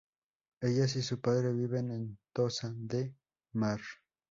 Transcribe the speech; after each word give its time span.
Ellas 0.61 0.95
y 0.95 1.03
su 1.03 1.21
padre 1.21 1.53
viven 1.53 1.91
en 1.91 2.17
Tossa 2.33 2.73
de 2.75 3.13
Mar. 3.53 3.79